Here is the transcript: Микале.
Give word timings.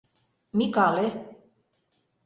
Микале. 0.57 1.07